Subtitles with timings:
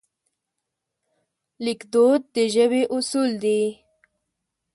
[1.65, 3.61] لیکدود د ژبې اصول دي.